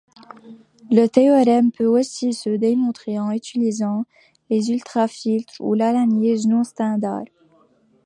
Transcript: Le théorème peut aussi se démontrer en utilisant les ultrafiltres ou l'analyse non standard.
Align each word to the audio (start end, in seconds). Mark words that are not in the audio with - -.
Le 0.89 1.05
théorème 1.05 1.71
peut 1.71 1.85
aussi 1.85 2.33
se 2.33 2.49
démontrer 2.49 3.19
en 3.19 3.29
utilisant 3.29 4.05
les 4.49 4.71
ultrafiltres 4.71 5.53
ou 5.59 5.75
l'analyse 5.75 6.47
non 6.47 6.63
standard. 6.63 7.21